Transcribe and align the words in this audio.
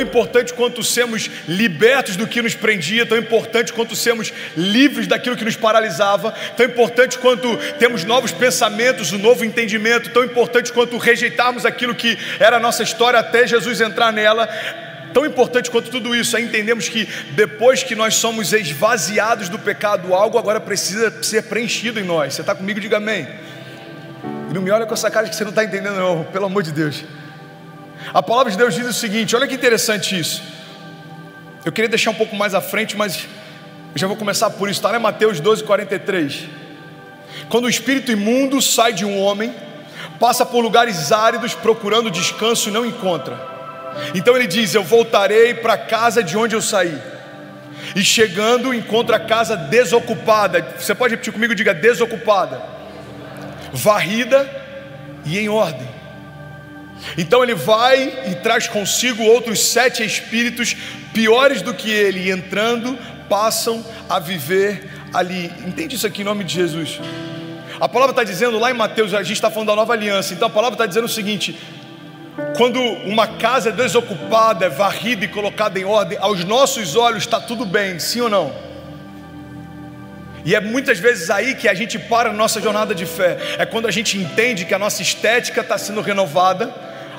importante 0.00 0.52
quanto 0.54 0.82
sermos 0.82 1.30
libertos 1.46 2.16
do 2.16 2.26
que 2.26 2.40
nos 2.40 2.54
prendia, 2.54 3.04
tão 3.04 3.18
importante 3.18 3.72
quanto 3.72 3.96
sermos 3.96 4.32
livres 4.56 5.06
daquilo 5.06 5.36
que 5.36 5.44
nos 5.44 5.56
paralisava, 5.56 6.32
tão 6.56 6.66
importante 6.66 7.18
quanto 7.18 7.56
temos 7.78 8.04
novos 8.04 8.32
pensamentos, 8.32 9.12
um 9.12 9.18
novo 9.18 9.44
entendimento, 9.44 10.10
tão 10.10 10.24
importante 10.24 10.72
quanto 10.72 10.96
rejeitarmos 10.98 11.66
aquilo 11.66 11.94
que 11.94 12.16
era 12.38 12.56
a 12.56 12.60
nossa 12.60 12.82
história 12.82 13.18
até 13.18 13.46
Jesus 13.46 13.80
entrar 13.80 14.12
nela. 14.12 14.48
Tão 15.12 15.26
importante 15.26 15.70
quanto 15.70 15.90
tudo 15.90 16.16
isso 16.16 16.36
é 16.36 16.40
entendermos 16.40 16.88
que 16.88 17.06
depois 17.32 17.82
que 17.82 17.94
nós 17.94 18.14
somos 18.14 18.52
esvaziados 18.52 19.48
do 19.48 19.58
pecado, 19.58 20.14
algo 20.14 20.38
agora 20.38 20.60
precisa 20.60 21.22
ser 21.22 21.42
preenchido 21.42 22.00
em 22.00 22.04
nós. 22.04 22.34
Você 22.34 22.40
está 22.40 22.54
comigo? 22.54 22.80
Diga 22.80 22.96
amém. 22.96 23.28
E 24.50 24.54
não 24.54 24.62
me 24.62 24.70
olha 24.70 24.86
com 24.86 24.94
essa 24.94 25.10
cara 25.10 25.28
que 25.28 25.36
você 25.36 25.44
não 25.44 25.50
está 25.50 25.64
entendendo, 25.64 25.96
não, 25.96 26.24
pelo 26.24 26.46
amor 26.46 26.62
de 26.62 26.72
Deus. 26.72 27.04
A 28.12 28.22
palavra 28.22 28.50
de 28.50 28.58
Deus 28.58 28.74
diz 28.74 28.86
o 28.86 28.92
seguinte: 28.92 29.34
olha 29.36 29.46
que 29.46 29.54
interessante 29.54 30.18
isso. 30.18 30.42
Eu 31.64 31.72
queria 31.72 31.88
deixar 31.88 32.10
um 32.10 32.14
pouco 32.14 32.34
mais 32.34 32.54
à 32.54 32.60
frente, 32.60 32.96
mas 32.96 33.26
eu 33.94 33.98
já 33.98 34.06
vou 34.06 34.16
começar 34.16 34.50
por 34.50 34.68
isso, 34.68 34.78
está 34.78 34.90
lá 34.90 34.98
em 34.98 35.02
Mateus 35.02 35.38
12, 35.38 35.64
43. 35.64 36.48
Quando 37.48 37.66
o 37.66 37.68
espírito 37.68 38.10
imundo 38.10 38.60
sai 38.60 38.92
de 38.92 39.04
um 39.04 39.20
homem, 39.20 39.54
passa 40.18 40.44
por 40.44 40.62
lugares 40.62 41.12
áridos 41.12 41.54
procurando 41.54 42.10
descanso 42.10 42.68
e 42.68 42.72
não 42.72 42.84
encontra. 42.84 43.38
Então 44.14 44.36
ele 44.36 44.46
diz: 44.46 44.74
Eu 44.74 44.82
voltarei 44.82 45.54
para 45.54 45.74
a 45.74 45.78
casa 45.78 46.22
de 46.22 46.36
onde 46.36 46.54
eu 46.54 46.62
saí. 46.62 46.98
E 47.94 48.02
chegando, 48.02 48.72
encontra 48.72 49.16
a 49.16 49.20
casa 49.20 49.56
desocupada. 49.56 50.74
Você 50.78 50.94
pode 50.94 51.14
repetir 51.14 51.32
comigo? 51.32 51.54
Diga 51.54 51.74
desocupada, 51.74 52.62
varrida 53.72 54.48
e 55.24 55.38
em 55.38 55.48
ordem. 55.48 56.01
Então 57.16 57.42
ele 57.42 57.54
vai 57.54 58.30
e 58.30 58.34
traz 58.36 58.68
consigo 58.68 59.22
outros 59.22 59.60
sete 59.60 60.04
espíritos 60.04 60.76
piores 61.12 61.62
do 61.62 61.74
que 61.74 61.90
ele, 61.90 62.28
e 62.28 62.30
entrando, 62.30 62.98
passam 63.28 63.84
a 64.08 64.18
viver 64.18 64.90
ali. 65.12 65.52
Entende 65.66 65.96
isso 65.96 66.06
aqui 66.06 66.22
em 66.22 66.24
nome 66.24 66.44
de 66.44 66.54
Jesus? 66.54 67.00
A 67.80 67.88
palavra 67.88 68.12
está 68.12 68.24
dizendo 68.24 68.58
lá 68.58 68.70
em 68.70 68.74
Mateus, 68.74 69.12
a 69.12 69.22
gente 69.22 69.34
está 69.34 69.50
falando 69.50 69.68
da 69.68 69.76
nova 69.76 69.92
aliança, 69.92 70.32
então 70.34 70.48
a 70.48 70.50
palavra 70.50 70.74
está 70.74 70.86
dizendo 70.86 71.04
o 71.04 71.08
seguinte: 71.08 71.58
quando 72.56 72.80
uma 72.80 73.26
casa 73.26 73.70
é 73.70 73.72
desocupada, 73.72 74.66
é 74.66 74.68
varrida 74.68 75.24
e 75.24 75.28
colocada 75.28 75.78
em 75.78 75.84
ordem, 75.84 76.16
aos 76.20 76.44
nossos 76.44 76.96
olhos 76.96 77.24
está 77.24 77.40
tudo 77.40 77.66
bem, 77.66 77.98
sim 77.98 78.20
ou 78.20 78.28
não? 78.28 78.52
E 80.44 80.54
é 80.54 80.60
muitas 80.60 80.98
vezes 80.98 81.30
aí 81.30 81.54
que 81.54 81.68
a 81.68 81.74
gente 81.74 81.98
para 81.98 82.30
a 82.30 82.32
nossa 82.32 82.60
jornada 82.60 82.94
de 82.94 83.06
fé. 83.06 83.38
É 83.58 83.66
quando 83.66 83.86
a 83.86 83.90
gente 83.90 84.18
entende 84.18 84.64
que 84.64 84.74
a 84.74 84.78
nossa 84.78 85.00
estética 85.00 85.60
está 85.60 85.78
sendo 85.78 86.00
renovada, 86.00 86.72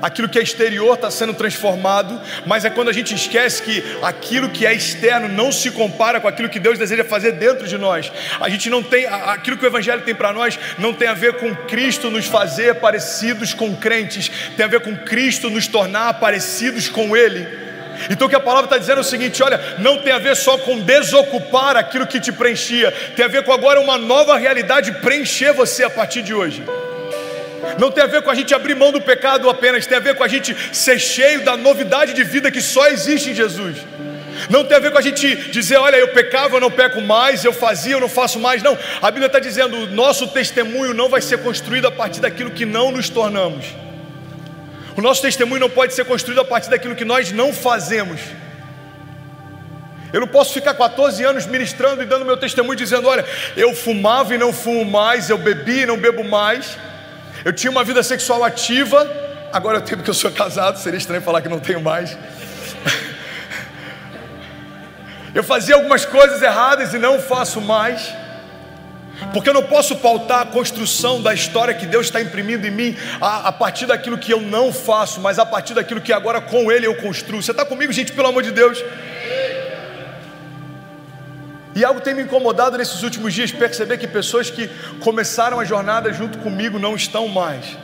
aquilo 0.00 0.28
que 0.28 0.38
é 0.38 0.42
exterior 0.42 0.94
está 0.94 1.10
sendo 1.10 1.34
transformado, 1.34 2.20
mas 2.46 2.64
é 2.64 2.70
quando 2.70 2.88
a 2.88 2.92
gente 2.92 3.14
esquece 3.14 3.62
que 3.62 3.82
aquilo 4.02 4.48
que 4.48 4.66
é 4.66 4.72
externo 4.72 5.28
não 5.28 5.52
se 5.52 5.70
compara 5.70 6.20
com 6.20 6.28
aquilo 6.28 6.48
que 6.48 6.58
Deus 6.58 6.78
deseja 6.78 7.04
fazer 7.04 7.32
dentro 7.32 7.66
de 7.66 7.76
nós. 7.78 8.10
A 8.40 8.48
gente 8.48 8.70
não 8.70 8.82
tem, 8.82 9.06
aquilo 9.06 9.56
que 9.56 9.64
o 9.64 9.68
Evangelho 9.68 10.02
tem 10.02 10.14
para 10.14 10.32
nós 10.32 10.58
não 10.78 10.92
tem 10.92 11.08
a 11.08 11.14
ver 11.14 11.34
com 11.34 11.54
Cristo 11.54 12.10
nos 12.10 12.26
fazer 12.26 12.76
parecidos 12.76 13.54
com 13.54 13.74
crentes, 13.74 14.30
tem 14.56 14.64
a 14.64 14.68
ver 14.68 14.80
com 14.80 14.96
Cristo 14.96 15.50
nos 15.50 15.66
tornar 15.66 16.14
parecidos 16.14 16.88
com 16.88 17.16
Ele. 17.16 17.60
Então 18.08 18.26
o 18.26 18.30
que 18.30 18.36
a 18.36 18.40
palavra 18.40 18.64
está 18.64 18.78
dizendo 18.78 18.98
é 18.98 19.00
o 19.00 19.04
seguinte: 19.04 19.42
olha, 19.42 19.60
não 19.78 19.98
tem 19.98 20.12
a 20.12 20.18
ver 20.18 20.36
só 20.36 20.56
com 20.56 20.80
desocupar 20.80 21.76
aquilo 21.76 22.06
que 22.06 22.20
te 22.20 22.32
preenchia, 22.32 22.90
tem 23.14 23.24
a 23.24 23.28
ver 23.28 23.44
com 23.44 23.52
agora 23.52 23.80
uma 23.80 23.98
nova 23.98 24.38
realidade 24.38 24.92
preencher 24.92 25.52
você 25.52 25.84
a 25.84 25.90
partir 25.90 26.22
de 26.22 26.32
hoje. 26.32 26.62
Não 27.80 27.90
tem 27.90 28.04
a 28.04 28.06
ver 28.06 28.20
com 28.20 28.30
a 28.30 28.34
gente 28.34 28.54
abrir 28.54 28.74
mão 28.74 28.92
do 28.92 29.00
pecado 29.00 29.48
apenas, 29.48 29.86
tem 29.86 29.96
a 29.96 30.00
ver 30.00 30.14
com 30.14 30.22
a 30.22 30.28
gente 30.28 30.54
ser 30.70 30.98
cheio 30.98 31.42
da 31.42 31.56
novidade 31.56 32.12
de 32.12 32.22
vida 32.22 32.50
que 32.50 32.60
só 32.60 32.88
existe 32.88 33.30
em 33.30 33.34
Jesus. 33.34 33.78
Não 34.50 34.64
tem 34.64 34.76
a 34.76 34.80
ver 34.80 34.90
com 34.92 34.98
a 34.98 35.00
gente 35.00 35.50
dizer, 35.50 35.78
olha, 35.78 35.96
eu 35.96 36.08
pecava, 36.08 36.56
eu 36.56 36.60
não 36.60 36.70
peco 36.70 37.00
mais, 37.00 37.42
eu 37.42 37.54
fazia, 37.54 37.94
eu 37.94 38.00
não 38.00 38.08
faço 38.08 38.38
mais. 38.38 38.62
Não, 38.62 38.76
a 39.00 39.10
Bíblia 39.10 39.28
está 39.28 39.38
dizendo, 39.38 39.78
o 39.78 39.86
nosso 39.86 40.28
testemunho 40.28 40.92
não 40.92 41.08
vai 41.08 41.22
ser 41.22 41.38
construído 41.38 41.86
a 41.86 41.90
partir 41.90 42.20
daquilo 42.20 42.50
que 42.50 42.66
não 42.66 42.92
nos 42.92 43.08
tornamos. 43.08 43.64
O 44.94 45.00
nosso 45.00 45.22
testemunho 45.22 45.60
não 45.60 45.70
pode 45.70 45.94
ser 45.94 46.04
construído 46.04 46.42
a 46.42 46.44
partir 46.44 46.68
daquilo 46.68 46.94
que 46.94 47.06
nós 47.06 47.32
não 47.32 47.50
fazemos. 47.50 48.20
Eu 50.12 50.20
não 50.20 50.28
posso 50.28 50.52
ficar 50.52 50.74
14 50.74 51.24
anos 51.24 51.46
ministrando 51.46 52.02
e 52.02 52.04
dando 52.04 52.26
meu 52.26 52.36
testemunho 52.36 52.76
dizendo: 52.76 53.08
olha, 53.08 53.24
eu 53.56 53.74
fumava 53.74 54.34
e 54.34 54.38
não 54.38 54.52
fumo 54.52 54.84
mais, 54.84 55.30
eu 55.30 55.38
bebi 55.38 55.80
e 55.80 55.86
não 55.86 55.96
bebo 55.96 56.22
mais. 56.22 56.76
Eu 57.44 57.52
tinha 57.52 57.70
uma 57.70 57.82
vida 57.82 58.02
sexual 58.02 58.44
ativa, 58.44 59.08
agora 59.52 59.78
eu 59.78 59.82
tenho 59.82 59.98
porque 59.98 60.10
eu 60.10 60.14
sou 60.14 60.30
casado, 60.30 60.78
seria 60.78 60.98
estranho 60.98 61.22
falar 61.22 61.40
que 61.40 61.48
não 61.48 61.60
tenho 61.60 61.80
mais. 61.80 62.16
Eu 65.32 65.44
fazia 65.44 65.76
algumas 65.76 66.04
coisas 66.04 66.42
erradas 66.42 66.92
e 66.92 66.98
não 66.98 67.20
faço 67.20 67.60
mais. 67.60 68.12
Porque 69.32 69.48
eu 69.48 69.54
não 69.54 69.62
posso 69.62 69.96
pautar 69.96 70.40
a 70.40 70.46
construção 70.46 71.22
da 71.22 71.32
história 71.32 71.74
que 71.74 71.86
Deus 71.86 72.06
está 72.06 72.20
imprimindo 72.20 72.66
em 72.66 72.70
mim 72.70 72.96
a, 73.20 73.48
a, 73.48 73.52
partir 73.52 73.86
daquilo 73.86 74.18
que 74.18 74.32
eu 74.32 74.40
não 74.40 74.72
faço, 74.72 75.20
mas 75.20 75.38
a 75.38 75.46
partir 75.46 75.74
daquilo 75.74 76.00
que 76.00 76.12
agora 76.12 76.40
com 76.40 76.72
Ele 76.72 76.86
eu 76.86 76.96
construo. 76.96 77.40
Você 77.40 77.52
está 77.52 77.64
comigo, 77.64 77.92
gente, 77.92 78.12
pelo 78.12 78.28
amor 78.28 78.42
de 78.42 78.50
Deus? 78.50 78.82
E 81.74 81.84
algo 81.84 82.00
tem 82.00 82.14
me 82.14 82.22
incomodado 82.22 82.76
nesses 82.76 83.02
últimos 83.02 83.32
dias, 83.32 83.52
perceber 83.52 83.98
que 83.98 84.06
pessoas 84.06 84.50
que 84.50 84.68
começaram 85.00 85.60
a 85.60 85.64
jornada 85.64 86.12
junto 86.12 86.38
comigo 86.38 86.78
não 86.78 86.96
estão 86.96 87.28
mais. 87.28 87.76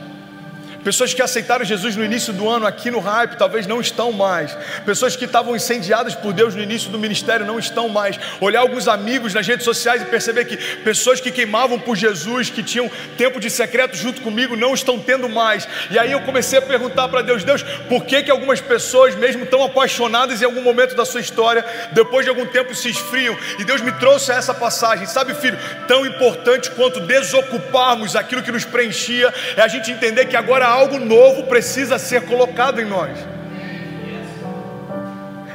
Pessoas 0.87 1.13
que 1.13 1.21
aceitaram 1.21 1.65
Jesus 1.65 1.97
no 1.97 2.05
início 2.05 2.31
do 2.31 2.47
ano 2.47 2.65
aqui 2.65 2.89
no 2.89 3.01
Hype 3.01 3.35
talvez 3.35 3.67
não 3.67 3.81
estão 3.81 4.13
mais. 4.13 4.57
Pessoas 4.85 5.17
que 5.17 5.25
estavam 5.25 5.53
incendiadas 5.53 6.15
por 6.15 6.31
Deus 6.31 6.55
no 6.55 6.63
início 6.63 6.89
do 6.89 6.97
ministério 6.97 7.45
não 7.45 7.59
estão 7.59 7.89
mais. 7.89 8.17
Olhar 8.39 8.61
alguns 8.61 8.87
amigos 8.87 9.33
nas 9.33 9.45
redes 9.45 9.65
sociais 9.65 10.01
e 10.01 10.05
perceber 10.05 10.45
que 10.45 10.55
pessoas 10.85 11.19
que 11.19 11.29
queimavam 11.29 11.77
por 11.77 11.97
Jesus, 11.97 12.49
que 12.49 12.63
tinham 12.63 12.89
tempo 13.17 13.37
de 13.37 13.49
secreto 13.49 13.97
junto 13.97 14.21
comigo, 14.21 14.55
não 14.55 14.73
estão 14.73 14.97
tendo 14.97 15.27
mais. 15.27 15.67
E 15.91 15.99
aí 15.99 16.13
eu 16.13 16.21
comecei 16.21 16.57
a 16.57 16.61
perguntar 16.61 17.09
para 17.09 17.21
Deus: 17.21 17.43
Deus, 17.43 17.63
por 17.89 18.05
que, 18.05 18.23
que 18.23 18.31
algumas 18.31 18.61
pessoas, 18.61 19.13
mesmo 19.13 19.45
tão 19.45 19.61
apaixonadas 19.61 20.41
em 20.41 20.45
algum 20.45 20.61
momento 20.61 20.95
da 20.95 21.03
sua 21.03 21.19
história, 21.19 21.65
depois 21.91 22.25
de 22.25 22.29
algum 22.29 22.45
tempo 22.45 22.73
se 22.73 22.87
esfriam? 22.87 23.37
E 23.59 23.65
Deus 23.65 23.81
me 23.81 23.91
trouxe 23.91 24.31
essa 24.31 24.53
passagem. 24.53 25.05
Sabe, 25.05 25.33
filho, 25.33 25.59
tão 25.85 26.05
importante 26.05 26.71
quanto 26.71 27.01
desocuparmos 27.01 28.15
aquilo 28.15 28.41
que 28.41 28.53
nos 28.53 28.63
preenchia, 28.63 29.33
é 29.57 29.61
a 29.61 29.67
gente 29.67 29.91
entender 29.91 30.27
que 30.27 30.37
agora 30.37 30.76
algo 30.77 30.99
novo 30.99 31.43
precisa 31.43 31.97
ser 31.97 32.21
colocado 32.23 32.79
em 32.79 32.85
nós. 32.85 33.17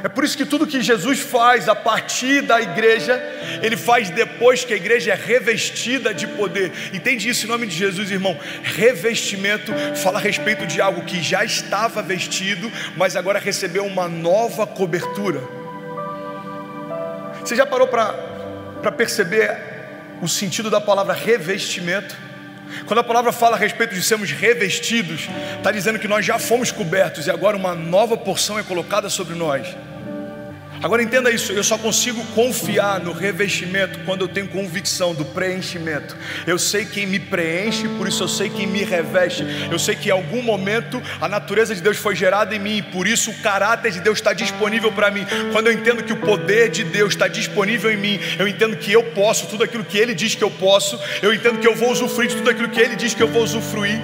É 0.03 0.09
por 0.09 0.25
isso 0.25 0.35
que 0.35 0.45
tudo 0.45 0.67
que 0.67 0.81
Jesus 0.81 1.21
faz 1.21 1.69
a 1.69 1.75
partir 1.75 2.41
da 2.41 2.61
igreja, 2.61 3.15
Ele 3.61 3.77
faz 3.77 4.09
depois 4.09 4.65
que 4.65 4.73
a 4.73 4.75
igreja 4.75 5.13
é 5.13 5.15
revestida 5.15 6.13
de 6.13 6.27
poder. 6.27 6.73
Entende 6.93 7.29
isso 7.29 7.45
em 7.45 7.49
nome 7.49 7.65
de 7.67 7.77
Jesus, 7.77 8.11
irmão? 8.11 8.37
Revestimento 8.63 9.71
fala 9.95 10.19
a 10.19 10.21
respeito 10.21 10.67
de 10.67 10.81
algo 10.81 11.05
que 11.05 11.23
já 11.23 11.45
estava 11.45 12.01
vestido, 12.01 12.69
mas 12.97 13.15
agora 13.15 13.39
recebeu 13.39 13.85
uma 13.85 14.09
nova 14.09 14.67
cobertura. 14.67 15.39
Você 17.39 17.55
já 17.55 17.65
parou 17.65 17.87
para 17.87 18.91
perceber 18.91 19.57
o 20.21 20.27
sentido 20.27 20.69
da 20.69 20.81
palavra 20.81 21.13
revestimento? 21.13 22.32
Quando 22.85 22.99
a 22.99 23.03
palavra 23.03 23.31
fala 23.31 23.55
a 23.55 23.59
respeito 23.59 23.93
de 23.93 24.01
sermos 24.01 24.31
revestidos, 24.31 25.29
está 25.57 25.71
dizendo 25.71 25.99
que 25.99 26.07
nós 26.07 26.25
já 26.25 26.39
fomos 26.39 26.71
cobertos 26.71 27.27
e 27.27 27.31
agora 27.31 27.57
uma 27.57 27.73
nova 27.73 28.17
porção 28.17 28.57
é 28.59 28.63
colocada 28.63 29.09
sobre 29.09 29.35
nós. 29.35 29.67
Agora 30.83 31.01
entenda 31.01 31.31
isso, 31.31 31.53
eu 31.53 31.63
só 31.63 31.77
consigo 31.77 32.21
confiar 32.35 32.99
no 32.99 33.13
revestimento 33.13 33.99
quando 33.99 34.19
eu 34.19 34.27
tenho 34.27 34.49
convicção 34.49 35.15
do 35.15 35.23
preenchimento. 35.23 36.13
Eu 36.45 36.59
sei 36.59 36.83
quem 36.83 37.07
me 37.07 37.19
preenche, 37.19 37.87
por 37.97 38.05
isso 38.05 38.21
eu 38.21 38.27
sei 38.27 38.49
quem 38.49 38.67
me 38.67 38.83
reveste. 38.83 39.45
Eu 39.71 39.79
sei 39.79 39.95
que 39.95 40.09
em 40.09 40.11
algum 40.11 40.41
momento 40.41 41.01
a 41.21 41.29
natureza 41.29 41.73
de 41.73 41.81
Deus 41.81 41.95
foi 41.95 42.17
gerada 42.17 42.53
em 42.53 42.59
mim, 42.59 42.77
e 42.79 42.81
por 42.81 43.07
isso 43.07 43.31
o 43.31 43.41
caráter 43.41 43.93
de 43.93 44.01
Deus 44.01 44.17
está 44.17 44.33
disponível 44.33 44.91
para 44.91 45.09
mim. 45.09 45.25
Quando 45.53 45.67
eu 45.67 45.73
entendo 45.73 46.03
que 46.03 46.11
o 46.11 46.17
poder 46.17 46.69
de 46.69 46.83
Deus 46.83 47.13
está 47.13 47.29
disponível 47.29 47.89
em 47.89 47.97
mim, 47.97 48.19
eu 48.37 48.45
entendo 48.45 48.75
que 48.75 48.91
eu 48.91 49.03
posso 49.03 49.47
tudo 49.47 49.63
aquilo 49.63 49.85
que 49.85 49.97
Ele 49.97 50.13
diz 50.13 50.35
que 50.35 50.43
eu 50.43 50.51
posso, 50.51 50.99
eu 51.21 51.33
entendo 51.33 51.59
que 51.59 51.67
eu 51.67 51.75
vou 51.75 51.91
usufruir 51.91 52.29
de 52.29 52.35
tudo 52.35 52.49
aquilo 52.49 52.67
que 52.67 52.81
Ele 52.81 52.97
diz 52.97 53.13
que 53.13 53.23
eu 53.23 53.29
vou 53.29 53.43
usufruir. 53.43 54.01